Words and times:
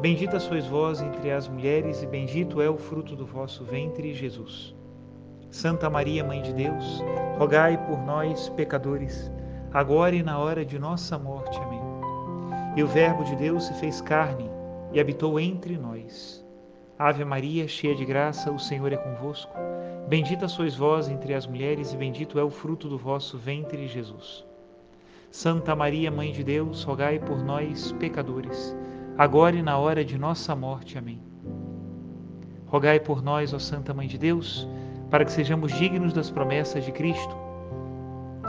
Bendita 0.00 0.40
sois 0.40 0.66
vós 0.66 1.02
entre 1.02 1.30
as 1.30 1.46
mulheres, 1.46 2.02
e 2.02 2.06
bendito 2.06 2.62
é 2.62 2.70
o 2.70 2.78
fruto 2.78 3.14
do 3.14 3.26
vosso 3.26 3.64
ventre, 3.64 4.14
Jesus. 4.14 4.74
Santa 5.50 5.90
Maria, 5.90 6.24
Mãe 6.24 6.40
de 6.40 6.54
Deus, 6.54 7.02
rogai 7.38 7.76
por 7.76 7.98
nós, 7.98 8.48
pecadores, 8.48 9.30
agora 9.70 10.16
e 10.16 10.22
na 10.22 10.38
hora 10.38 10.64
de 10.64 10.78
nossa 10.78 11.18
morte. 11.18 11.58
Amém. 11.58 11.82
E 12.76 12.82
o 12.82 12.86
Verbo 12.86 13.24
de 13.24 13.36
Deus 13.36 13.64
se 13.64 13.74
fez 13.74 14.00
carne 14.00 14.50
e 14.90 14.98
habitou 14.98 15.38
entre 15.38 15.76
nós. 15.76 16.42
Ave 16.98 17.22
Maria, 17.22 17.68
cheia 17.68 17.94
de 17.94 18.06
graça, 18.06 18.50
o 18.50 18.58
Senhor 18.58 18.90
é 18.94 18.96
convosco. 18.96 19.52
Bendita 20.08 20.48
sois 20.48 20.74
vós 20.74 21.10
entre 21.10 21.34
as 21.34 21.46
mulheres, 21.46 21.92
e 21.92 21.96
bendito 21.98 22.38
é 22.38 22.42
o 22.42 22.50
fruto 22.50 22.88
do 22.88 22.96
vosso 22.96 23.36
ventre, 23.36 23.86
Jesus. 23.86 24.46
Santa 25.30 25.76
Maria, 25.76 26.10
Mãe 26.10 26.32
de 26.32 26.42
Deus, 26.42 26.84
rogai 26.84 27.18
por 27.18 27.42
nós, 27.44 27.92
pecadores, 27.92 28.74
agora 29.16 29.56
e 29.56 29.62
na 29.62 29.78
hora 29.78 30.04
de 30.04 30.18
nossa 30.18 30.54
morte. 30.54 30.98
Amém. 30.98 31.20
Rogai 32.66 33.00
por 33.00 33.22
nós, 33.22 33.52
ó 33.52 33.58
Santa 33.58 33.92
Mãe 33.92 34.06
de 34.06 34.16
Deus, 34.16 34.68
para 35.10 35.24
que 35.24 35.32
sejamos 35.32 35.72
dignos 35.72 36.12
das 36.12 36.30
promessas 36.30 36.84
de 36.84 36.92
Cristo. 36.92 37.36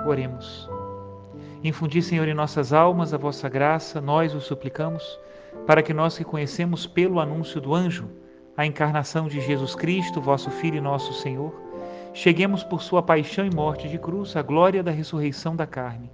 Oremos. 0.05 0.69
Infundi, 1.63 2.01
Senhor, 2.01 2.27
em 2.27 2.33
nossas 2.33 2.73
almas 2.73 3.13
a 3.13 3.17
vossa 3.17 3.49
graça, 3.49 3.99
nós 3.99 4.33
o 4.33 4.41
suplicamos, 4.41 5.19
para 5.65 5.81
que 5.81 5.93
nós 5.93 6.17
que 6.17 6.23
conhecemos 6.23 6.87
pelo 6.87 7.19
anúncio 7.19 7.59
do 7.59 7.73
anjo 7.73 8.09
a 8.55 8.65
encarnação 8.65 9.27
de 9.27 9.39
Jesus 9.41 9.75
Cristo, 9.75 10.21
vosso 10.21 10.49
Filho 10.49 10.77
e 10.77 10.81
nosso 10.81 11.13
Senhor, 11.13 11.53
cheguemos 12.13 12.63
por 12.63 12.81
sua 12.81 13.01
paixão 13.01 13.45
e 13.45 13.53
morte 13.53 13.87
de 13.87 13.97
cruz 13.97 14.35
à 14.35 14.41
glória 14.41 14.83
da 14.83 14.91
ressurreição 14.91 15.55
da 15.55 15.65
carne. 15.65 16.11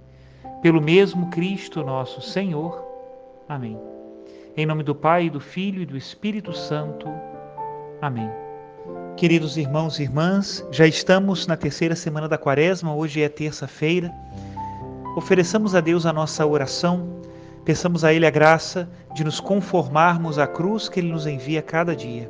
Pelo 0.62 0.80
mesmo 0.80 1.28
Cristo 1.30 1.84
nosso 1.84 2.20
Senhor. 2.20 2.84
Amém. 3.48 3.97
Em 4.58 4.66
nome 4.66 4.82
do 4.82 4.92
Pai, 4.92 5.30
do 5.30 5.38
Filho 5.38 5.82
e 5.82 5.86
do 5.86 5.96
Espírito 5.96 6.52
Santo. 6.52 7.08
Amém. 8.02 8.28
Queridos 9.16 9.56
irmãos 9.56 10.00
e 10.00 10.02
irmãs, 10.02 10.66
já 10.72 10.84
estamos 10.84 11.46
na 11.46 11.56
terceira 11.56 11.94
semana 11.94 12.26
da 12.26 12.36
quaresma, 12.36 12.92
hoje 12.92 13.22
é 13.22 13.28
terça-feira. 13.28 14.12
Ofereçamos 15.16 15.76
a 15.76 15.80
Deus 15.80 16.06
a 16.06 16.12
nossa 16.12 16.44
oração, 16.44 17.20
peçamos 17.64 18.02
a 18.02 18.12
Ele 18.12 18.26
a 18.26 18.30
graça 18.30 18.90
de 19.14 19.22
nos 19.22 19.38
conformarmos 19.38 20.40
à 20.40 20.46
cruz 20.48 20.88
que 20.88 20.98
Ele 20.98 21.12
nos 21.12 21.24
envia 21.24 21.62
cada 21.62 21.94
dia. 21.94 22.28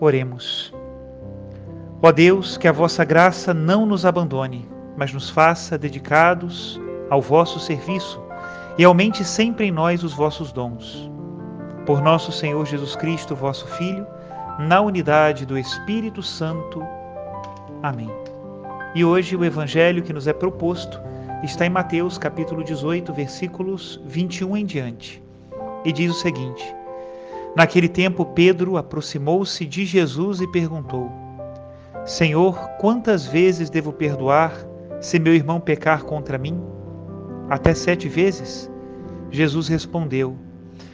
Oremos. 0.00 0.74
Ó 2.02 2.12
Deus, 2.12 2.58
que 2.58 2.68
a 2.68 2.72
vossa 2.72 3.02
graça 3.02 3.54
não 3.54 3.86
nos 3.86 4.04
abandone, 4.04 4.68
mas 4.94 5.10
nos 5.10 5.30
faça 5.30 5.78
dedicados 5.78 6.78
ao 7.08 7.22
vosso 7.22 7.58
serviço 7.58 8.22
e 8.76 8.84
aumente 8.84 9.24
sempre 9.24 9.64
em 9.64 9.72
nós 9.72 10.04
os 10.04 10.12
vossos 10.12 10.52
dons 10.52 11.13
por 11.86 12.00
nosso 12.00 12.32
Senhor 12.32 12.64
Jesus 12.64 12.96
Cristo, 12.96 13.36
vosso 13.36 13.66
Filho, 13.66 14.06
na 14.58 14.80
unidade 14.80 15.44
do 15.44 15.58
Espírito 15.58 16.22
Santo. 16.22 16.82
Amém. 17.82 18.10
E 18.94 19.04
hoje 19.04 19.36
o 19.36 19.44
evangelho 19.44 20.02
que 20.02 20.12
nos 20.12 20.26
é 20.26 20.32
proposto 20.32 20.98
está 21.42 21.66
em 21.66 21.70
Mateus 21.70 22.16
capítulo 22.16 22.64
18, 22.64 23.12
versículos 23.12 24.00
21 24.06 24.56
em 24.56 24.64
diante. 24.64 25.22
E 25.84 25.92
diz 25.92 26.10
o 26.10 26.14
seguinte: 26.18 26.74
Naquele 27.54 27.88
tempo 27.88 28.24
Pedro 28.24 28.78
aproximou-se 28.78 29.66
de 29.66 29.84
Jesus 29.84 30.40
e 30.40 30.50
perguntou: 30.50 31.10
Senhor, 32.06 32.58
quantas 32.78 33.26
vezes 33.26 33.68
devo 33.68 33.92
perdoar 33.92 34.54
se 35.00 35.18
meu 35.18 35.34
irmão 35.34 35.60
pecar 35.60 36.04
contra 36.04 36.38
mim? 36.38 36.58
Até 37.50 37.74
sete 37.74 38.08
vezes? 38.08 38.70
Jesus 39.30 39.68
respondeu: 39.68 40.38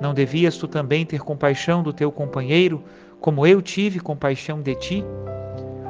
Não 0.00 0.14
devias 0.14 0.56
tu 0.56 0.66
também 0.66 1.04
ter 1.04 1.20
compaixão 1.20 1.82
do 1.82 1.92
teu 1.92 2.10
companheiro, 2.10 2.82
como 3.20 3.46
eu 3.46 3.60
tive 3.60 4.00
compaixão 4.00 4.62
de 4.62 4.74
ti? 4.74 5.04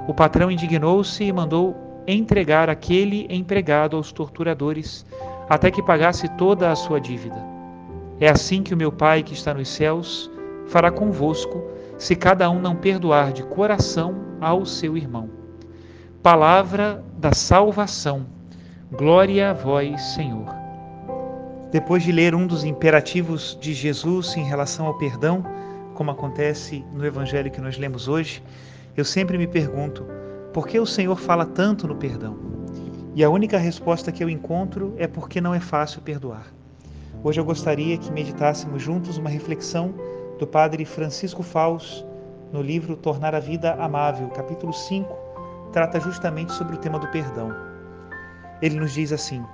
O 0.08 0.12
patrão 0.12 0.50
indignou-se 0.50 1.22
e 1.22 1.32
mandou 1.32 1.76
entregar 2.06 2.68
aquele 2.68 3.26
empregado 3.30 3.96
aos 3.96 4.10
torturadores, 4.10 5.06
até 5.48 5.70
que 5.70 5.82
pagasse 5.82 6.28
toda 6.36 6.70
a 6.70 6.74
sua 6.74 7.00
dívida. 7.00 7.36
É 8.18 8.28
assim 8.28 8.62
que 8.62 8.74
o 8.74 8.76
meu 8.76 8.90
Pai 8.90 9.22
que 9.22 9.32
está 9.32 9.54
nos 9.54 9.68
céus 9.68 10.30
fará 10.66 10.90
convosco, 10.90 11.62
se 11.96 12.16
cada 12.16 12.50
um 12.50 12.60
não 12.60 12.74
perdoar 12.74 13.32
de 13.32 13.42
coração 13.44 14.14
ao 14.40 14.66
seu 14.66 14.96
irmão. 14.96 15.30
Palavra 16.22 17.04
da 17.16 17.32
salvação. 17.32 18.26
Glória 18.90 19.50
a 19.50 19.52
vós, 19.52 20.00
Senhor. 20.14 20.59
Depois 21.70 22.02
de 22.02 22.10
ler 22.10 22.34
um 22.34 22.48
dos 22.48 22.64
imperativos 22.64 23.56
de 23.60 23.72
Jesus 23.72 24.36
em 24.36 24.42
relação 24.42 24.86
ao 24.86 24.98
perdão, 24.98 25.44
como 25.94 26.10
acontece 26.10 26.84
no 26.92 27.06
evangelho 27.06 27.48
que 27.48 27.60
nós 27.60 27.78
lemos 27.78 28.08
hoje, 28.08 28.42
eu 28.96 29.04
sempre 29.04 29.38
me 29.38 29.46
pergunto: 29.46 30.04
por 30.52 30.66
que 30.66 30.80
o 30.80 30.86
Senhor 30.86 31.16
fala 31.16 31.46
tanto 31.46 31.86
no 31.86 31.94
perdão? 31.94 32.36
E 33.14 33.22
a 33.22 33.30
única 33.30 33.56
resposta 33.56 34.10
que 34.10 34.22
eu 34.22 34.28
encontro 34.28 34.94
é 34.98 35.06
porque 35.06 35.40
não 35.40 35.54
é 35.54 35.60
fácil 35.60 36.00
perdoar. 36.00 36.46
Hoje 37.22 37.40
eu 37.40 37.44
gostaria 37.44 37.96
que 37.96 38.10
meditássemos 38.10 38.82
juntos 38.82 39.16
uma 39.16 39.30
reflexão 39.30 39.94
do 40.40 40.48
Padre 40.48 40.84
Francisco 40.84 41.44
Faus 41.44 42.04
no 42.52 42.62
livro 42.62 42.96
Tornar 42.96 43.32
a 43.32 43.40
Vida 43.40 43.74
Amável, 43.74 44.28
capítulo 44.30 44.72
5, 44.72 45.08
trata 45.72 46.00
justamente 46.00 46.50
sobre 46.50 46.74
o 46.74 46.78
tema 46.78 46.98
do 46.98 47.06
perdão. 47.12 47.54
Ele 48.60 48.74
nos 48.74 48.92
diz 48.92 49.12
assim: 49.12 49.44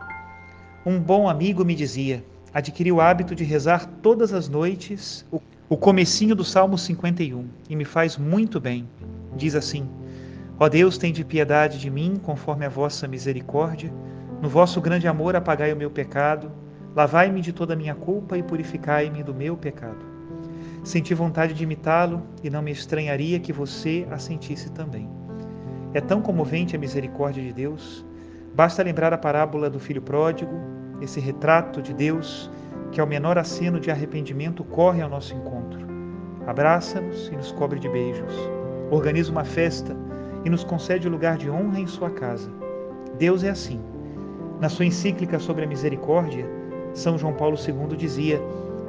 Um 0.88 1.00
bom 1.00 1.28
amigo 1.28 1.64
me 1.64 1.74
dizia, 1.74 2.24
adquiri 2.54 2.92
o 2.92 3.00
hábito 3.00 3.34
de 3.34 3.42
rezar 3.42 3.86
todas 4.00 4.32
as 4.32 4.48
noites 4.48 5.26
o 5.68 5.76
comecinho 5.76 6.32
do 6.32 6.44
Salmo 6.44 6.78
51 6.78 7.44
e 7.68 7.74
me 7.74 7.84
faz 7.84 8.16
muito 8.16 8.60
bem. 8.60 8.88
Diz 9.34 9.56
assim: 9.56 9.88
Ó 10.60 10.68
Deus, 10.68 10.96
tem 10.96 11.12
de 11.12 11.24
piedade 11.24 11.80
de 11.80 11.90
mim, 11.90 12.20
conforme 12.22 12.64
a 12.64 12.68
vossa 12.68 13.08
misericórdia. 13.08 13.92
No 14.40 14.48
vosso 14.48 14.80
grande 14.80 15.08
amor 15.08 15.34
apagai 15.34 15.72
o 15.72 15.76
meu 15.76 15.90
pecado, 15.90 16.52
lavai-me 16.94 17.40
de 17.40 17.52
toda 17.52 17.74
a 17.74 17.76
minha 17.76 17.96
culpa 17.96 18.38
e 18.38 18.42
purificai-me 18.44 19.24
do 19.24 19.34
meu 19.34 19.56
pecado. 19.56 20.06
Senti 20.84 21.14
vontade 21.14 21.52
de 21.52 21.64
imitá-lo 21.64 22.22
e 22.44 22.48
não 22.48 22.62
me 22.62 22.70
estranharia 22.70 23.40
que 23.40 23.52
você 23.52 24.06
a 24.08 24.18
sentisse 24.18 24.70
também. 24.70 25.10
É 25.92 26.00
tão 26.00 26.22
comovente 26.22 26.76
a 26.76 26.78
misericórdia 26.78 27.42
de 27.42 27.52
Deus. 27.52 28.06
Basta 28.54 28.84
lembrar 28.84 29.12
a 29.12 29.18
parábola 29.18 29.68
do 29.68 29.80
filho 29.80 30.00
pródigo, 30.00 30.75
esse 31.00 31.20
retrato 31.20 31.82
de 31.82 31.92
Deus 31.92 32.50
que, 32.92 33.00
ao 33.00 33.06
menor 33.06 33.38
aceno 33.38 33.78
de 33.80 33.90
arrependimento, 33.90 34.64
corre 34.64 35.02
ao 35.02 35.10
nosso 35.10 35.34
encontro. 35.34 35.86
Abraça-nos 36.46 37.28
e 37.28 37.36
nos 37.36 37.52
cobre 37.52 37.78
de 37.78 37.88
beijos. 37.88 38.32
Organiza 38.90 39.32
uma 39.32 39.44
festa 39.44 39.96
e 40.44 40.50
nos 40.50 40.62
concede 40.62 41.08
o 41.08 41.10
lugar 41.10 41.36
de 41.36 41.50
honra 41.50 41.80
em 41.80 41.86
sua 41.86 42.10
casa. 42.10 42.50
Deus 43.18 43.42
é 43.42 43.50
assim. 43.50 43.80
Na 44.60 44.68
sua 44.68 44.84
encíclica 44.84 45.38
sobre 45.38 45.64
a 45.64 45.66
misericórdia, 45.66 46.48
São 46.94 47.18
João 47.18 47.34
Paulo 47.34 47.56
II 47.56 47.96
dizia: 47.96 48.40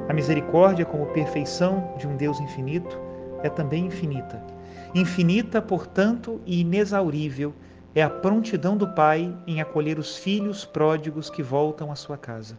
A 0.08 0.14
misericórdia, 0.14 0.84
como 0.84 1.06
perfeição 1.06 1.92
de 1.98 2.06
um 2.06 2.16
Deus 2.16 2.40
infinito, 2.40 2.98
é 3.42 3.48
também 3.48 3.86
infinita. 3.86 4.42
Infinita, 4.94 5.60
portanto, 5.60 6.40
e 6.46 6.60
inexaurível 6.60 7.52
é 7.98 8.02
a 8.02 8.08
prontidão 8.08 8.76
do 8.76 8.86
Pai 8.86 9.36
em 9.44 9.60
acolher 9.60 9.98
os 9.98 10.16
filhos 10.16 10.64
pródigos 10.64 11.28
que 11.28 11.42
voltam 11.42 11.90
à 11.90 11.96
sua 11.96 12.16
casa. 12.16 12.56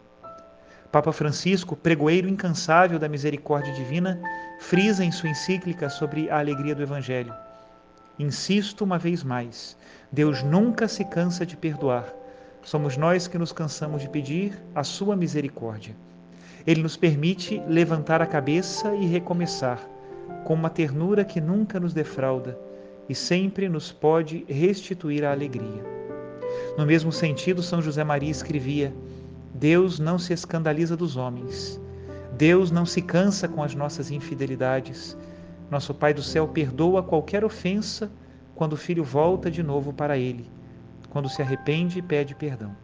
Papa 0.92 1.12
Francisco, 1.12 1.74
pregoeiro 1.74 2.28
incansável 2.28 2.98
da 2.98 3.08
misericórdia 3.08 3.72
divina, 3.72 4.20
frisa 4.58 5.02
em 5.02 5.10
sua 5.10 5.30
encíclica 5.30 5.88
sobre 5.88 6.28
a 6.28 6.38
alegria 6.38 6.74
do 6.74 6.82
Evangelho. 6.82 7.32
Insisto 8.18 8.84
uma 8.84 8.98
vez 8.98 9.24
mais: 9.24 9.78
Deus 10.12 10.42
nunca 10.42 10.86
se 10.86 11.06
cansa 11.06 11.46
de 11.46 11.56
perdoar. 11.56 12.12
Somos 12.62 12.98
nós 12.98 13.26
que 13.26 13.38
nos 13.38 13.50
cansamos 13.50 14.02
de 14.02 14.10
pedir 14.10 14.62
a 14.74 14.84
sua 14.84 15.16
misericórdia. 15.16 15.96
Ele 16.66 16.82
nos 16.82 16.98
permite 16.98 17.62
levantar 17.66 18.20
a 18.20 18.26
cabeça 18.26 18.94
e 18.94 19.06
recomeçar, 19.06 19.80
com 20.44 20.52
uma 20.52 20.68
ternura 20.68 21.24
que 21.24 21.40
nunca 21.40 21.80
nos 21.80 21.94
defrauda 21.94 22.58
e 23.10 23.14
sempre 23.14 23.68
nos 23.68 23.92
pode 23.92 24.46
restituir 24.48 25.24
a 25.24 25.32
alegria. 25.32 25.84
No 26.78 26.86
mesmo 26.86 27.12
sentido, 27.12 27.62
São 27.62 27.82
José 27.82 28.02
Maria 28.02 28.30
escrevia: 28.30 28.94
Deus 29.52 29.98
não 29.98 30.18
se 30.18 30.32
escandaliza 30.32 30.96
dos 30.96 31.16
homens. 31.16 31.78
Deus 32.38 32.70
não 32.70 32.86
se 32.86 33.02
cansa 33.02 33.46
com 33.46 33.62
as 33.62 33.74
nossas 33.74 34.10
infidelidades 34.10 35.16
nosso 35.70 35.94
Pai 35.94 36.12
do 36.12 36.22
céu 36.22 36.48
perdoa 36.48 37.00
qualquer 37.00 37.44
ofensa 37.44 38.10
quando 38.56 38.72
o 38.72 38.76
filho 38.76 39.04
volta 39.04 39.48
de 39.48 39.62
novo 39.62 39.92
para 39.92 40.18
ele, 40.18 40.50
quando 41.08 41.28
se 41.28 41.40
arrepende 41.40 42.00
e 42.00 42.02
pede 42.02 42.34
perdão. 42.34 42.76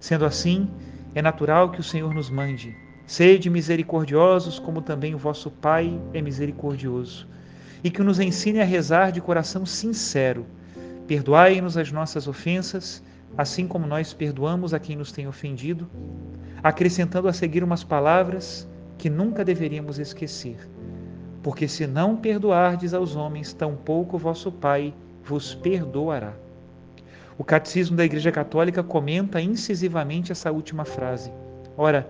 Sendo 0.00 0.24
assim, 0.24 0.68
é 1.14 1.22
natural 1.22 1.70
que 1.70 1.78
o 1.78 1.84
Senhor 1.84 2.12
nos 2.12 2.28
mande: 2.28 2.76
sede 3.06 3.48
misericordiosos, 3.48 4.58
como 4.58 4.82
também 4.82 5.14
o 5.14 5.18
vosso 5.18 5.48
Pai 5.48 5.96
é 6.12 6.20
misericordioso, 6.20 7.28
e 7.82 7.90
que 7.90 8.02
nos 8.02 8.20
ensine 8.20 8.60
a 8.60 8.64
rezar 8.64 9.10
de 9.12 9.20
coração 9.20 9.66
sincero. 9.66 10.46
Perdoai-nos 11.06 11.76
as 11.76 11.90
nossas 11.90 12.26
ofensas, 12.28 13.02
assim 13.36 13.66
como 13.66 13.86
nós 13.86 14.12
perdoamos 14.12 14.72
a 14.72 14.78
quem 14.78 14.96
nos 14.96 15.12
tem 15.12 15.26
ofendido, 15.26 15.88
acrescentando 16.62 17.28
a 17.28 17.32
seguir 17.32 17.64
umas 17.64 17.82
palavras 17.82 18.68
que 18.98 19.10
nunca 19.10 19.44
deveríamos 19.44 19.98
esquecer 19.98 20.58
porque 21.42 21.66
se 21.66 21.86
não 21.86 22.16
perdoardes 22.16 22.94
aos 22.94 23.16
homens, 23.16 23.52
tampouco 23.52 24.16
vosso 24.16 24.52
Pai 24.52 24.94
vos 25.24 25.54
perdoará. 25.54 26.32
O 27.36 27.44
Catecismo 27.44 27.96
da 27.96 28.04
Igreja 28.04 28.30
Católica 28.30 28.82
comenta 28.82 29.40
incisivamente 29.40 30.30
essa 30.30 30.52
última 30.52 30.84
frase. 30.84 31.32
Ora, 31.76 32.08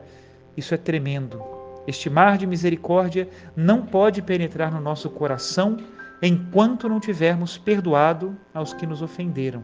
isso 0.57 0.75
é 0.75 0.77
tremendo. 0.77 1.43
Este 1.87 2.09
mar 2.09 2.39
de 2.39 2.47
misericórdia 2.47 3.29
não 3.57 3.83
pode 3.83 4.23
penetrar 4.23 4.73
no 4.73 4.81
nosso 4.81 5.11
coração 5.11 5.77
enquanto 6.23 6.89
não 6.89 7.01
tivermos 7.01 7.59
perdoado 7.59 8.37
aos 8.55 8.73
que 8.73 8.87
nos 8.87 9.03
ofenderam. 9.03 9.63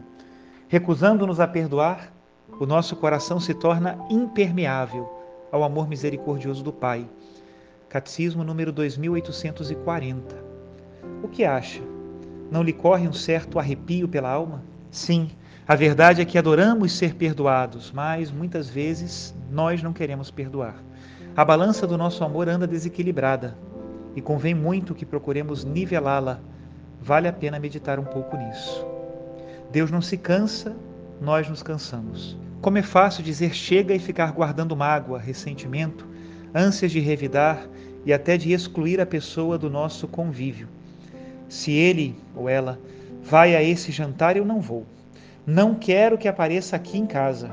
Recusando-nos 0.67 1.39
a 1.39 1.47
perdoar, 1.47 2.11
o 2.59 2.65
nosso 2.65 2.95
coração 2.95 3.39
se 3.39 3.53
torna 3.53 3.97
impermeável 4.09 5.09
ao 5.51 5.63
amor 5.63 5.87
misericordioso 5.87 6.63
do 6.63 6.73
Pai 6.73 7.07
Catecismo 7.89 8.43
número 8.43 8.71
2840. 8.71 10.35
O 11.23 11.27
que 11.27 11.43
acha? 11.43 11.81
Não 12.51 12.61
lhe 12.61 12.71
corre 12.71 13.07
um 13.07 13.13
certo 13.13 13.57
arrepio 13.57 14.07
pela 14.07 14.29
alma? 14.29 14.63
Sim, 14.91 15.31
a 15.67 15.73
verdade 15.75 16.21
é 16.21 16.25
que 16.25 16.37
adoramos 16.37 16.91
ser 16.91 17.15
perdoados, 17.15 17.91
mas 17.91 18.29
muitas 18.29 18.69
vezes 18.69 19.35
nós 19.49 19.81
não 19.81 19.91
queremos 19.91 20.29
perdoar. 20.29 20.75
A 21.35 21.45
balança 21.45 21.85
do 21.87 21.97
nosso 21.97 22.23
amor 22.23 22.49
anda 22.49 22.67
desequilibrada 22.67 23.55
e 24.15 24.21
convém 24.21 24.53
muito 24.53 24.95
que 24.95 25.05
procuremos 25.05 25.63
nivelá-la. 25.63 26.39
Vale 27.01 27.27
a 27.27 27.33
pena 27.33 27.59
meditar 27.59 27.99
um 27.99 28.03
pouco 28.03 28.35
nisso. 28.35 28.85
Deus 29.71 29.91
não 29.91 30.01
se 30.01 30.17
cansa, 30.17 30.75
nós 31.21 31.47
nos 31.47 31.63
cansamos. 31.63 32.37
Como 32.61 32.77
é 32.77 32.81
fácil 32.81 33.23
dizer 33.23 33.53
chega 33.53 33.93
e 33.93 33.99
ficar 33.99 34.31
guardando 34.31 34.75
mágoa, 34.75 35.19
ressentimento, 35.19 36.05
ânsias 36.53 36.91
de 36.91 36.99
revidar 36.99 37.65
e 38.05 38.11
até 38.11 38.35
de 38.35 38.51
excluir 38.51 38.99
a 38.99 39.05
pessoa 39.05 39.57
do 39.57 39.69
nosso 39.69 40.07
convívio. 40.07 40.67
Se 41.47 41.71
ele 41.71 42.15
ou 42.35 42.49
ela 42.49 42.79
vai 43.23 43.55
a 43.55 43.63
esse 43.63 43.91
jantar, 43.91 44.35
eu 44.35 44.43
não 44.43 44.59
vou. 44.59 44.85
Não 45.45 45.73
quero 45.75 46.17
que 46.17 46.27
apareça 46.27 46.75
aqui 46.75 46.97
em 46.97 47.05
casa. 47.05 47.49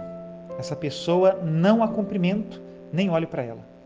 Essa 0.58 0.74
pessoa 0.74 1.40
não 1.44 1.82
a 1.82 1.88
cumprimento, 1.88 2.60
nem 2.92 3.10
olho 3.10 3.26
para 3.26 3.42
ela. 3.42 3.76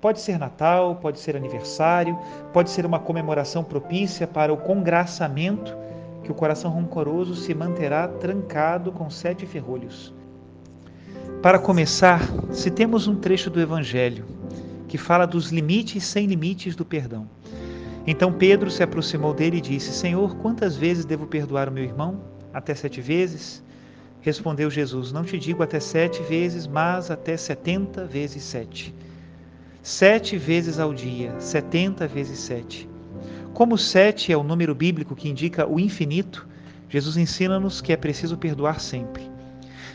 Pode 0.00 0.20
ser 0.20 0.38
Natal, 0.38 0.96
pode 0.96 1.20
ser 1.20 1.36
aniversário, 1.36 2.18
pode 2.52 2.70
ser 2.70 2.86
uma 2.86 2.98
comemoração 2.98 3.62
propícia 3.62 4.26
para 4.26 4.52
o 4.52 4.56
congraçamento, 4.56 5.76
que 6.22 6.32
o 6.32 6.34
coração 6.34 6.72
rancoroso 6.72 7.34
se 7.34 7.54
manterá 7.54 8.08
trancado 8.08 8.92
com 8.92 9.10
sete 9.10 9.44
ferrolhos. 9.46 10.14
Para 11.42 11.58
começar, 11.58 12.20
citemos 12.50 13.06
um 13.06 13.16
trecho 13.16 13.50
do 13.50 13.60
Evangelho 13.60 14.24
que 14.90 14.98
fala 14.98 15.24
dos 15.24 15.52
limites 15.52 16.04
sem 16.04 16.26
limites 16.26 16.74
do 16.74 16.84
perdão. 16.84 17.28
Então 18.04 18.32
Pedro 18.32 18.70
se 18.70 18.82
aproximou 18.82 19.32
dele 19.32 19.58
e 19.58 19.60
disse: 19.60 19.92
Senhor, 19.92 20.34
quantas 20.38 20.76
vezes 20.76 21.04
devo 21.04 21.26
perdoar 21.26 21.68
o 21.68 21.72
meu 21.72 21.84
irmão? 21.84 22.20
Até 22.52 22.74
sete 22.74 23.00
vezes? 23.00 23.62
Respondeu 24.20 24.70
Jesus: 24.70 25.12
Não 25.12 25.24
te 25.24 25.38
digo 25.38 25.62
até 25.62 25.80
sete 25.80 26.22
vezes, 26.22 26.66
mas 26.66 27.10
até 27.10 27.36
setenta 27.36 28.04
vezes 28.04 28.42
sete. 28.42 28.94
Sete 29.82 30.36
vezes 30.36 30.78
ao 30.78 30.92
dia, 30.92 31.34
setenta 31.40 32.06
vezes 32.06 32.38
sete. 32.38 32.88
Como 33.54 33.78
sete 33.78 34.32
é 34.32 34.36
o 34.36 34.42
número 34.42 34.74
bíblico 34.74 35.16
que 35.16 35.28
indica 35.28 35.66
o 35.66 35.80
infinito, 35.80 36.46
Jesus 36.88 37.16
ensina-nos 37.16 37.80
que 37.80 37.92
é 37.92 37.96
preciso 37.96 38.36
perdoar 38.36 38.80
sempre. 38.80 39.22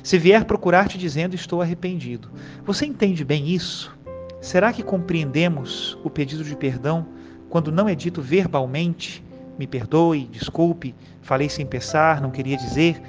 Se 0.01 0.17
vier 0.17 0.45
procurar-te 0.45 0.97
dizendo 0.97 1.35
estou 1.35 1.61
arrependido, 1.61 2.29
você 2.63 2.85
entende 2.85 3.23
bem 3.23 3.49
isso? 3.49 3.95
Será 4.41 4.71
que 4.71 4.83
compreendemos 4.83 5.97
o 6.03 6.09
pedido 6.09 6.43
de 6.43 6.55
perdão 6.55 7.07
quando 7.49 7.71
não 7.71 7.89
é 7.89 7.95
dito 7.95 8.21
verbalmente? 8.21 9.23
Me 9.57 9.65
perdoe, 9.65 10.29
desculpe, 10.31 10.93
falei 11.21 11.49
sem 11.49 11.65
pensar, 11.65 12.21
não 12.21 12.29
queria 12.29 12.57
dizer. 12.57 13.01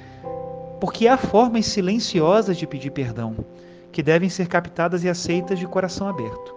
Porque 0.79 1.07
há 1.07 1.17
formas 1.17 1.65
silenciosas 1.65 2.57
de 2.57 2.67
pedir 2.67 2.91
perdão, 2.91 3.35
que 3.91 4.03
devem 4.03 4.29
ser 4.29 4.47
captadas 4.47 5.03
e 5.03 5.09
aceitas 5.09 5.57
de 5.57 5.65
coração 5.65 6.07
aberto. 6.07 6.55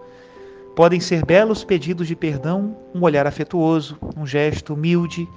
Podem 0.75 0.99
ser 0.99 1.25
belos 1.25 1.63
pedidos 1.63 2.07
de 2.07 2.15
perdão, 2.15 2.77
um 2.93 3.01
olhar 3.01 3.25
afetuoso, 3.25 3.97
um 4.15 4.25
gesto 4.25 4.73
humilde, 4.73 5.27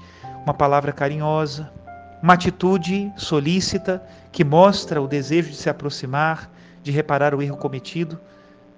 uma 0.44 0.54
palavra 0.54 0.92
carinhosa, 0.92 1.72
uma 2.22 2.34
atitude 2.34 3.12
solícita 3.16 4.02
que 4.30 4.44
mostra 4.44 5.00
o 5.00 5.08
desejo 5.08 5.50
de 5.50 5.56
se 5.56 5.68
aproximar, 5.68 6.50
de 6.82 6.92
reparar 6.92 7.34
o 7.34 7.42
erro 7.42 7.56
cometido. 7.56 8.20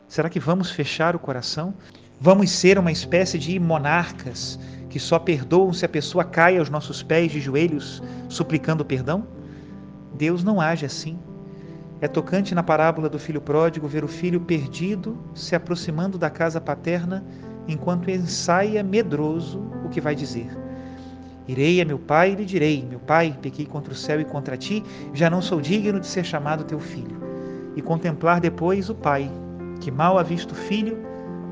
Será 0.09 0.31
que 0.31 0.41
vamos 0.41 0.71
fechar 0.71 1.17
o 1.17 1.19
coração? 1.19 1.75
Vamos 2.21 2.51
ser 2.51 2.79
uma 2.79 2.93
espécie 2.93 3.39
de 3.39 3.59
monarcas 3.59 4.59
que 4.89 4.99
só 4.99 5.19
perdoam 5.19 5.73
se 5.73 5.85
a 5.85 5.89
pessoa 5.89 6.25
cai 6.25 6.57
aos 6.59 6.71
nossos 6.71 7.03
pés 7.03 7.31
de 7.31 7.41
joelhos 7.41 8.03
suplicando 8.29 8.85
perdão? 8.85 9.27
Deus 10.17 10.43
não 10.43 10.61
age 10.61 10.85
assim. 10.85 11.19
É 12.01 12.09
tocante 12.09 12.55
na 12.55 12.63
parábola 12.63 13.09
do 13.09 13.19
filho 13.19 13.41
pródigo 13.41 13.87
ver 13.87 14.05
o 14.05 14.09
filho 14.09 14.41
perdido 14.41 15.17
se 15.35 15.55
aproximando 15.55 16.19
da 16.19 16.29
casa 16.29 16.61
paterna 16.61 17.25
enquanto 17.69 18.11
ensaia 18.11 18.83
medroso 18.83 19.63
o 19.85 19.89
que 19.89 20.01
vai 20.01 20.15
dizer. 20.15 20.49
Irei 21.49 21.81
a 21.81 21.85
meu 21.85 21.99
pai 21.99 22.33
e 22.33 22.35
lhe 22.35 22.45
direi: 22.45 22.85
Meu 22.85 22.99
pai, 22.99 23.37
pequei 23.41 23.67
contra 23.67 23.93
o 23.93 23.97
céu 23.97 24.21
e 24.21 24.25
contra 24.25 24.57
ti, 24.57 24.83
já 25.15 25.31
não 25.31 25.41
sou 25.41 25.61
digno 25.61 26.01
de 26.01 26.07
ser 26.07 26.25
chamado 26.25 26.65
teu 26.65 26.81
filho. 26.81 27.17
E 27.77 27.83
contemplar 27.83 28.41
depois 28.41 28.91
o 28.91 28.95
pai, 28.95 29.31
que 29.81 29.91
mal 29.91 30.19
ha 30.19 30.23
visto 30.23 30.53
o 30.53 30.57
filho, 30.57 30.99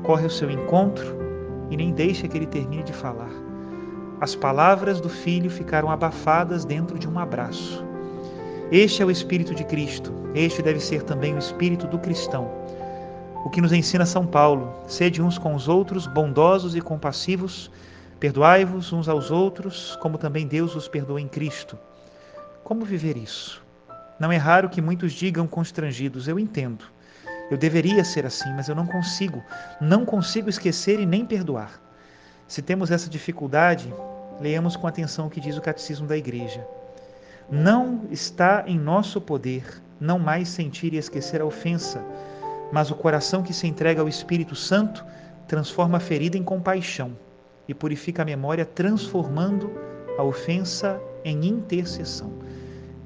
corre 0.03 0.23
ao 0.23 0.29
seu 0.29 0.49
encontro 0.51 1.15
e 1.69 1.77
nem 1.77 1.93
deixa 1.93 2.27
que 2.27 2.37
ele 2.37 2.45
termine 2.45 2.83
de 2.83 2.93
falar. 2.93 3.31
As 4.19 4.35
palavras 4.35 4.99
do 4.99 5.09
filho 5.09 5.49
ficaram 5.49 5.89
abafadas 5.89 6.65
dentro 6.65 6.97
de 6.97 7.07
um 7.07 7.19
abraço. 7.19 7.84
Este 8.71 9.03
é 9.03 9.05
o 9.05 9.11
Espírito 9.11 9.53
de 9.53 9.63
Cristo, 9.63 10.11
este 10.33 10.63
deve 10.63 10.79
ser 10.79 11.03
também 11.03 11.35
o 11.35 11.37
Espírito 11.37 11.85
do 11.85 11.99
cristão. 11.99 12.51
O 13.45 13.49
que 13.49 13.61
nos 13.61 13.71
ensina 13.71 14.07
São 14.07 14.25
Paulo: 14.25 14.73
sede 14.87 15.21
uns 15.21 15.37
com 15.37 15.53
os 15.53 15.67
outros, 15.67 16.07
bondosos 16.07 16.75
e 16.75 16.81
compassivos, 16.81 17.69
perdoai-vos 18.19 18.91
uns 18.91 19.07
aos 19.07 19.29
outros, 19.29 19.95
como 19.97 20.17
também 20.17 20.47
Deus 20.47 20.75
os 20.75 20.87
perdoa 20.87 21.21
em 21.21 21.27
Cristo. 21.27 21.77
Como 22.63 22.83
viver 22.83 23.15
isso? 23.17 23.63
Não 24.19 24.31
é 24.31 24.37
raro 24.37 24.67
que 24.67 24.81
muitos 24.81 25.13
digam 25.13 25.45
constrangidos: 25.45 26.27
Eu 26.27 26.39
entendo. 26.39 26.85
Eu 27.51 27.57
deveria 27.59 28.03
ser 28.03 28.25
assim, 28.25 28.51
mas 28.55 28.67
eu 28.67 28.73
não 28.73 28.87
consigo. 28.87 29.43
Não 29.79 30.03
consigo 30.03 30.49
esquecer 30.49 30.99
e 30.99 31.05
nem 31.05 31.23
perdoar. 31.23 31.79
Se 32.47 32.63
temos 32.63 32.89
essa 32.89 33.11
dificuldade, 33.11 33.93
leiamos 34.41 34.75
com 34.75 34.87
atenção 34.87 35.27
o 35.27 35.29
que 35.29 35.39
diz 35.39 35.55
o 35.55 35.61
Catecismo 35.61 36.07
da 36.07 36.17
Igreja. 36.17 36.65
Não 37.49 38.01
está 38.09 38.63
em 38.65 38.79
nosso 38.79 39.21
poder 39.21 39.63
não 39.99 40.17
mais 40.17 40.49
sentir 40.49 40.93
e 40.93 40.97
esquecer 40.97 41.41
a 41.41 41.45
ofensa, 41.45 42.03
mas 42.71 42.89
o 42.89 42.95
coração 42.95 43.43
que 43.43 43.53
se 43.53 43.67
entrega 43.67 44.01
ao 44.01 44.09
Espírito 44.09 44.55
Santo 44.55 45.05
transforma 45.47 45.97
a 45.97 46.01
ferida 46.01 46.37
em 46.37 46.43
compaixão 46.43 47.15
e 47.67 47.73
purifica 47.73 48.23
a 48.23 48.25
memória, 48.25 48.65
transformando 48.65 49.71
a 50.17 50.23
ofensa 50.23 50.99
em 51.23 51.45
intercessão. 51.45 52.33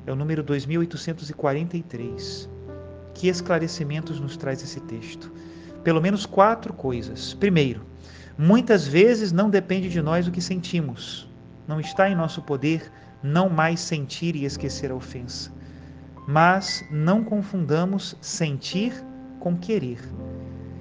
É 0.05 0.11
o 0.11 0.15
número 0.15 0.41
2843. 0.41 2.49
Que 3.13 3.27
esclarecimentos 3.27 4.19
nos 4.19 4.37
traz 4.37 4.63
esse 4.63 4.79
texto? 4.81 5.31
Pelo 5.83 6.01
menos 6.01 6.25
quatro 6.25 6.73
coisas. 6.73 7.33
Primeiro, 7.33 7.85
muitas 8.37 8.87
vezes 8.87 9.31
não 9.31 9.49
depende 9.49 9.89
de 9.89 10.01
nós 10.01 10.27
o 10.27 10.31
que 10.31 10.41
sentimos. 10.41 11.29
Não 11.67 11.79
está 11.79 12.09
em 12.09 12.15
nosso 12.15 12.41
poder 12.41 12.91
não 13.21 13.49
mais 13.49 13.79
sentir 13.79 14.35
e 14.35 14.45
esquecer 14.45 14.91
a 14.91 14.95
ofensa. 14.95 15.51
Mas 16.27 16.83
não 16.91 17.23
confundamos 17.23 18.15
sentir 18.21 18.93
com 19.39 19.57
querer. 19.57 19.99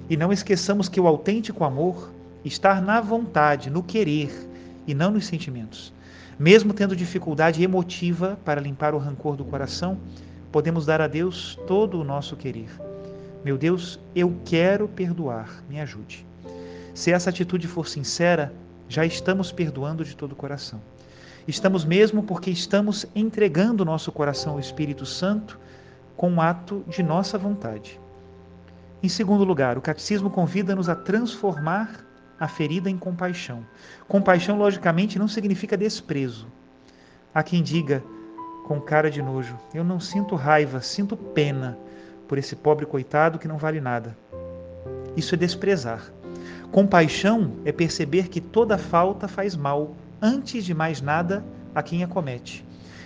E 0.09 0.17
não 0.17 0.31
esqueçamos 0.31 0.89
que 0.89 0.99
o 0.99 1.07
autêntico 1.07 1.63
amor 1.63 2.11
está 2.43 2.79
na 2.81 3.01
vontade, 3.01 3.69
no 3.69 3.83
querer 3.83 4.31
e 4.87 4.93
não 4.93 5.11
nos 5.11 5.25
sentimentos. 5.25 5.93
Mesmo 6.37 6.73
tendo 6.73 6.95
dificuldade 6.95 7.61
emotiva 7.61 8.39
para 8.45 8.61
limpar 8.61 8.93
o 8.93 8.97
rancor 8.97 9.35
do 9.35 9.43
coração, 9.43 9.99
podemos 10.51 10.85
dar 10.85 11.01
a 11.01 11.07
Deus 11.07 11.59
todo 11.67 11.99
o 11.99 12.03
nosso 12.03 12.35
querer. 12.35 12.69
Meu 13.43 13.57
Deus, 13.57 13.99
eu 14.15 14.35
quero 14.45 14.87
perdoar, 14.87 15.63
me 15.69 15.79
ajude. 15.79 16.25
Se 16.93 17.11
essa 17.11 17.29
atitude 17.29 17.67
for 17.67 17.87
sincera, 17.87 18.53
já 18.87 19.05
estamos 19.05 19.51
perdoando 19.51 20.03
de 20.03 20.15
todo 20.15 20.31
o 20.33 20.35
coração. 20.35 20.81
Estamos 21.47 21.83
mesmo 21.85 22.23
porque 22.23 22.49
estamos 22.49 23.05
entregando 23.15 23.85
nosso 23.85 24.11
coração 24.11 24.53
ao 24.53 24.59
Espírito 24.59 25.05
Santo 25.05 25.59
com 26.15 26.29
um 26.29 26.41
ato 26.41 26.83
de 26.87 27.01
nossa 27.01 27.37
vontade. 27.37 27.99
Em 29.01 29.07
segundo 29.07 29.43
lugar, 29.43 29.77
o 29.77 29.81
catecismo 29.81 30.29
convida-nos 30.29 30.89
a 30.89 30.95
transformar 30.95 32.05
a 32.39 32.47
ferida 32.47 32.89
em 32.89 32.97
compaixão. 32.97 33.65
Compaixão, 34.07 34.57
logicamente, 34.57 35.17
não 35.17 35.27
significa 35.27 35.77
desprezo. 35.77 36.47
Há 37.33 37.43
quem 37.43 37.63
diga 37.63 38.03
com 38.65 38.79
cara 38.79 39.09
de 39.09 39.21
nojo: 39.21 39.57
Eu 39.73 39.83
não 39.83 39.99
sinto 39.99 40.35
raiva, 40.35 40.81
sinto 40.81 41.15
pena 41.15 41.77
por 42.27 42.37
esse 42.37 42.55
pobre 42.55 42.85
coitado 42.85 43.39
que 43.39 43.47
não 43.47 43.57
vale 43.57 43.81
nada. 43.81 44.15
Isso 45.15 45.35
é 45.35 45.37
desprezar. 45.37 46.11
Compaixão 46.71 47.53
é 47.65 47.71
perceber 47.71 48.27
que 48.27 48.39
toda 48.39 48.77
falta 48.77 49.27
faz 49.27 49.55
mal, 49.55 49.95
antes 50.21 50.65
de 50.65 50.73
mais 50.73 51.01
nada, 51.01 51.43
a 51.73 51.81
quem 51.81 52.03
a 52.03 52.07
comete. 52.07 52.65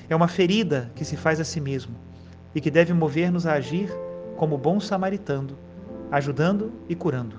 É 0.09 0.15
uma 0.15 0.27
ferida 0.27 0.91
que 0.95 1.05
se 1.05 1.15
faz 1.15 1.39
a 1.39 1.43
si 1.43 1.59
mesmo 1.59 1.95
e 2.53 2.61
que 2.61 2.71
deve 2.71 2.93
mover-nos 2.93 3.45
a 3.45 3.53
agir 3.53 3.89
como 4.37 4.57
bom 4.57 4.79
samaritano, 4.79 5.57
ajudando 6.11 6.71
e 6.89 6.95
curando. 6.95 7.37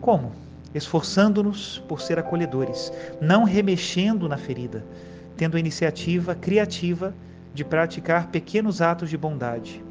Como? 0.00 0.32
Esforçando-nos 0.74 1.78
por 1.88 2.00
ser 2.00 2.18
acolhedores, 2.18 2.92
não 3.20 3.44
remexendo 3.44 4.28
na 4.28 4.36
ferida, 4.36 4.84
tendo 5.36 5.56
a 5.56 5.60
iniciativa 5.60 6.34
criativa 6.34 7.14
de 7.54 7.64
praticar 7.64 8.28
pequenos 8.28 8.80
atos 8.80 9.10
de 9.10 9.16
bondade. 9.16 9.82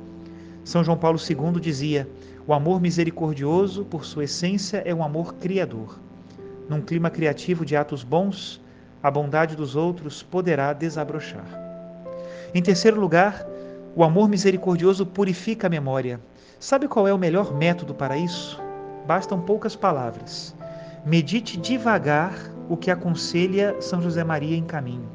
São 0.63 0.83
João 0.83 0.97
Paulo 0.97 1.19
II 1.19 1.59
dizia: 1.59 2.07
o 2.47 2.53
amor 2.53 2.81
misericordioso, 2.81 3.85
por 3.85 4.05
sua 4.05 4.23
essência, 4.23 4.81
é 4.85 4.93
um 4.93 5.03
amor 5.03 5.35
criador. 5.35 5.99
Num 6.67 6.81
clima 6.81 7.09
criativo 7.09 7.65
de 7.65 7.75
atos 7.75 8.03
bons, 8.03 8.60
a 9.03 9.09
bondade 9.09 9.55
dos 9.55 9.75
outros 9.75 10.21
poderá 10.21 10.73
desabrochar. 10.73 11.45
Em 12.53 12.61
terceiro 12.61 12.99
lugar, 12.99 13.45
o 13.95 14.03
amor 14.03 14.29
misericordioso 14.29 15.05
purifica 15.05 15.67
a 15.67 15.69
memória. 15.69 16.19
Sabe 16.59 16.87
qual 16.87 17.07
é 17.07 17.13
o 17.13 17.17
melhor 17.17 17.53
método 17.53 17.93
para 17.93 18.17
isso? 18.17 18.61
Bastam 19.07 19.41
poucas 19.41 19.75
palavras. 19.75 20.55
Medite 21.05 21.57
devagar 21.57 22.33
o 22.69 22.77
que 22.77 22.91
aconselha 22.91 23.75
São 23.81 24.01
José 24.01 24.23
Maria 24.23 24.55
em 24.55 24.63
caminho. 24.63 25.09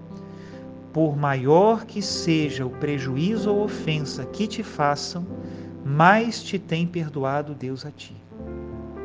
Por 0.92 1.16
maior 1.16 1.84
que 1.84 2.02
seja 2.02 2.66
o 2.66 2.70
prejuízo 2.70 3.52
ou 3.52 3.64
ofensa 3.64 4.24
que 4.24 4.46
te 4.46 4.62
façam, 4.62 5.26
mais 5.84 6.42
te 6.42 6.58
tem 6.58 6.86
perdoado 6.86 7.54
Deus 7.54 7.86
a 7.86 7.90
ti. 7.90 8.16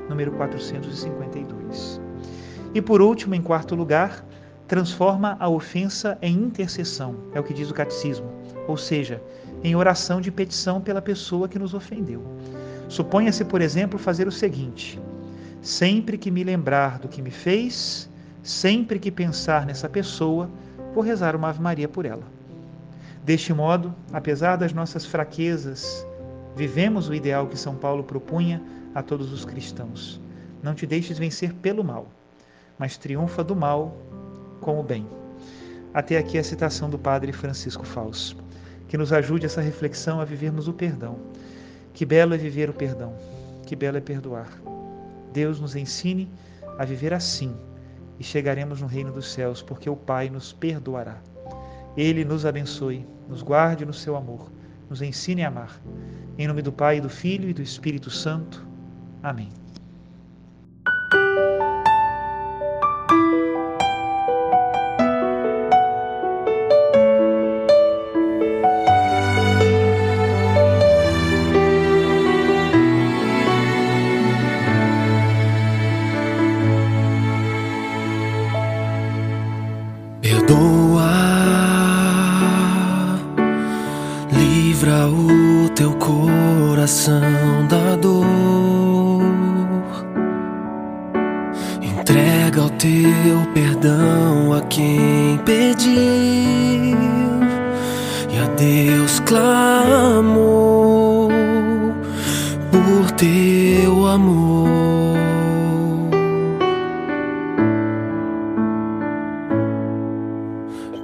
Número 0.10 0.32
452. 0.32 2.02
E 2.74 2.82
por 2.82 3.02
último, 3.02 3.36
em 3.36 3.42
quarto 3.42 3.76
lugar, 3.76 4.26
transforma 4.72 5.36
a 5.38 5.50
ofensa 5.50 6.18
em 6.22 6.34
intercessão, 6.34 7.14
é 7.34 7.40
o 7.42 7.44
que 7.44 7.54
diz 7.54 7.70
o 7.70 7.74
catecismo, 7.74 8.32
ou 8.70 8.78
seja, 8.78 9.22
em 9.62 9.76
oração 9.76 10.22
de 10.22 10.32
petição 10.32 10.80
pela 10.80 11.02
pessoa 11.02 11.50
que 11.50 11.60
nos 11.60 11.74
ofendeu. 11.74 12.24
Suponha-se, 12.88 13.44
por 13.44 13.60
exemplo, 13.60 14.00
fazer 14.00 14.30
o 14.30 14.32
seguinte: 14.32 14.98
sempre 15.62 16.18
que 16.18 16.32
me 16.32 16.42
lembrar 16.42 17.00
do 17.00 17.10
que 17.10 17.22
me 17.22 17.32
fez, 17.32 18.10
sempre 18.42 18.98
que 18.98 19.12
pensar 19.12 19.66
nessa 19.66 19.90
pessoa, 19.90 20.50
vou 20.96 21.04
rezar 21.04 21.36
uma 21.36 21.50
Ave 21.50 21.62
Maria 21.62 21.90
por 21.90 22.06
ela. 22.06 22.24
Deste 23.26 23.54
modo, 23.54 23.94
apesar 24.14 24.56
das 24.56 24.72
nossas 24.72 25.06
fraquezas, 25.06 26.08
vivemos 26.56 27.10
o 27.10 27.14
ideal 27.14 27.46
que 27.46 27.60
São 27.60 27.76
Paulo 27.76 28.06
propunha 28.06 28.62
a 28.96 29.04
todos 29.04 29.34
os 29.34 29.44
cristãos. 29.44 30.22
Não 30.64 30.74
te 30.74 30.88
deixes 30.88 31.18
vencer 31.18 31.54
pelo 31.56 31.84
mal, 31.84 32.08
mas 32.80 32.96
triunfa 32.96 33.44
do 33.44 33.54
mal 33.54 33.98
com 34.62 34.80
o 34.80 34.84
bem. 34.84 35.06
Até 35.94 36.18
aqui 36.18 36.38
a 36.38 36.44
citação 36.44 36.90
do 36.90 36.98
Padre 36.98 37.34
Francisco 37.34 37.86
Fausto 37.86 38.42
que 38.92 38.98
nos 38.98 39.14
ajude 39.14 39.46
essa 39.46 39.62
reflexão 39.62 40.20
a 40.20 40.26
vivermos 40.26 40.68
o 40.68 40.74
perdão. 40.74 41.18
Que 41.94 42.06
belo 42.06 42.34
é 42.34 42.38
viver 42.38 42.70
o 42.70 42.74
perdão, 42.74 43.16
que 43.66 43.74
belo 43.74 43.96
é 43.96 44.02
perdoar. 44.02 44.50
Deus 45.32 45.62
nos 45.62 45.78
ensine 45.78 46.30
a 46.78 46.84
viver 46.84 47.14
assim 47.14 47.56
e 48.20 48.24
chegaremos 48.24 48.82
no 48.82 48.88
reino 48.88 49.14
dos 49.14 49.32
céus, 49.32 49.62
porque 49.62 49.90
o 49.90 49.96
Pai 49.96 50.30
nos 50.30 50.52
perdoará. 50.52 51.16
Ele 51.96 52.26
nos 52.26 52.46
abençoe, 52.46 53.08
nos 53.30 53.42
guarde 53.42 53.86
no 53.86 53.94
seu 53.94 54.18
amor, 54.18 54.52
nos 54.90 55.02
ensine 55.02 55.46
a 55.46 55.48
amar. 55.48 55.82
Em 56.38 56.46
nome 56.46 56.62
do 56.62 56.74
Pai, 56.74 57.00
do 57.00 57.10
Filho 57.10 57.50
e 57.50 57.54
do 57.54 57.62
Espírito 57.62 58.10
Santo. 58.10 58.68
Amém. 59.24 59.61
Entrega 92.02 92.64
o 92.64 92.70
teu 92.72 93.46
perdão 93.54 94.54
a 94.54 94.62
quem 94.62 95.40
pediu 95.46 96.98
e 98.28 98.40
a 98.40 98.48
Deus 98.58 99.20
clamou 99.20 100.50
por 102.72 103.12
teu 103.12 104.08
amor. 104.08 104.68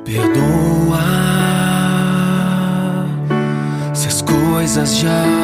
Perdoa 0.04 0.98
se 3.94 4.08
as 4.08 4.24
coisas 4.24 4.98
já 4.98 5.37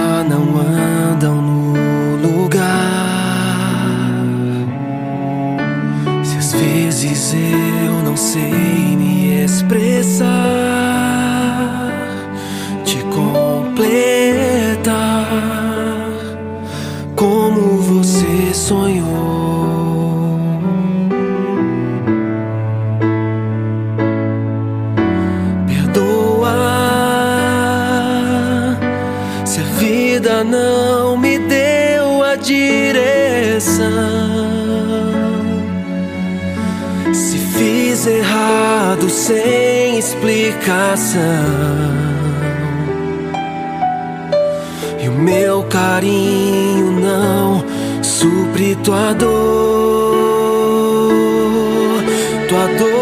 não 8.14 8.18
sei 8.18 8.96
me 8.96 9.44
expressar, 9.44 10.53
explicação. 40.64 41.20
E 45.04 45.10
o 45.10 45.12
meu 45.12 45.64
carinho 45.64 46.92
não 47.02 47.64
supre 48.02 48.76
tua 48.78 49.14
dor, 49.14 49.30
tua 52.48 52.68
dor. 52.78 52.93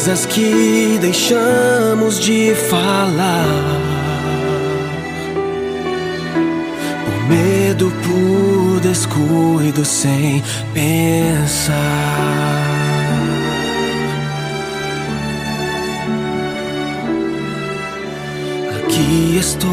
Coisas 0.00 0.24
que 0.24 0.98
deixamos 0.98 2.18
de 2.20 2.54
falar. 2.54 3.44
Por 7.04 7.28
medo, 7.28 7.92
por 8.02 8.80
descuido, 8.80 9.84
sem 9.84 10.42
pensar. 10.72 11.76
Aqui 18.78 19.36
estou 19.38 19.68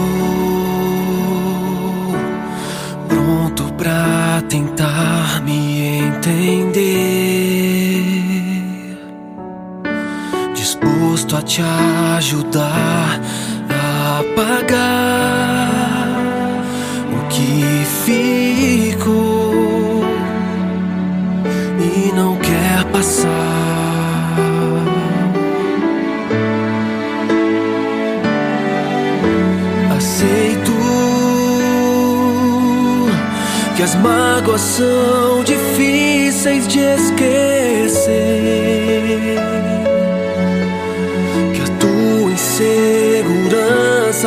pronto 3.07 3.63
pra 3.77 4.43
tentar 4.49 5.41
me 5.45 5.99
entender 5.99 7.06
te 11.47 11.61
ajudar 12.17 13.21
a 13.69 14.19
apagar 14.19 15.69
o 17.09 17.27
que 17.29 17.85
ficou 18.03 20.03
e 21.79 22.11
não 22.13 22.35
quer 22.35 22.83
passar. 22.91 23.31
Aceito 29.95 30.73
que 33.77 33.83
as 33.83 33.95
mágoas 33.95 34.59
são 34.59 35.45
difíceis 35.45 36.67
de 36.67 36.79
esquecer 36.79 38.66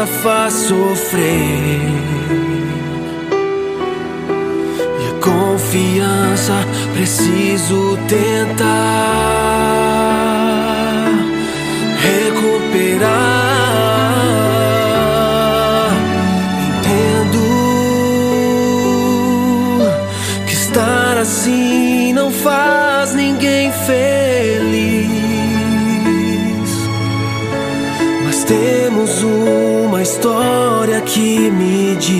insegurança 0.00 0.06
faz 0.06 0.54
sofrer. 0.54 1.80
E 5.00 5.06
a 5.08 5.12
confiança 5.20 6.66
preciso 6.94 7.98
tentar 8.08 8.66
recuperar. 12.02 13.10
Entendo 16.68 17.40
que 20.46 20.52
estar 20.52 21.18
assim 21.18 22.12
não 22.12 22.30
faz 22.30 23.14
ninguém 23.14 23.72
feliz. 23.72 24.39
Temos 28.50 29.22
uma 29.22 30.02
história 30.02 31.00
que 31.02 31.52
me 31.52 31.94
diz 31.94 32.10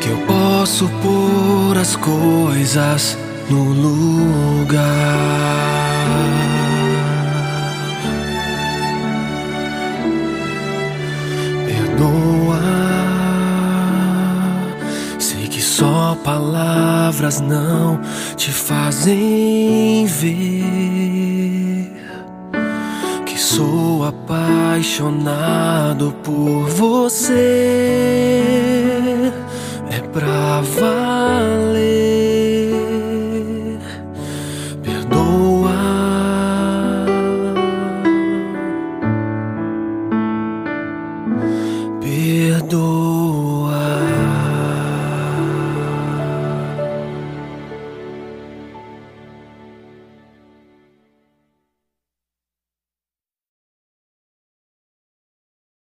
que 0.00 0.08
eu 0.08 0.16
posso 0.26 0.88
pôr 1.02 1.76
as 1.76 1.94
coisas 1.96 3.18
no 3.50 3.62
lugar. 3.62 4.74
Perdoa, 11.66 12.62
sei 15.18 15.46
que 15.46 15.60
só 15.60 16.16
palavras 16.24 17.38
não 17.38 18.00
te 18.34 18.50
fazem 18.50 20.06
ver 20.06 20.75
apaixonado 24.08 26.12
por 26.22 26.68
você. 26.68 27.32
É 29.90 30.00
pra 30.12 30.60
valer. 30.60 31.65